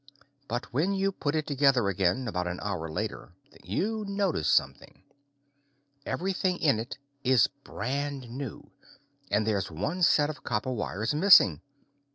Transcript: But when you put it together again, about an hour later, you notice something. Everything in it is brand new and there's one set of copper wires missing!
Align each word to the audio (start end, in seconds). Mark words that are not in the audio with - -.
But 0.47 0.73
when 0.73 0.93
you 0.95 1.11
put 1.11 1.35
it 1.35 1.45
together 1.45 1.87
again, 1.87 2.27
about 2.27 2.47
an 2.47 2.57
hour 2.63 2.89
later, 2.89 3.35
you 3.63 4.03
notice 4.07 4.47
something. 4.49 5.03
Everything 6.07 6.57
in 6.57 6.79
it 6.79 6.97
is 7.23 7.45
brand 7.63 8.27
new 8.27 8.71
and 9.29 9.45
there's 9.45 9.69
one 9.69 10.01
set 10.01 10.31
of 10.31 10.43
copper 10.43 10.71
wires 10.71 11.13
missing! 11.13 11.61